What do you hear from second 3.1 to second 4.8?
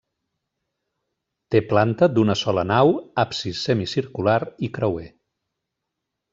absis semicircular i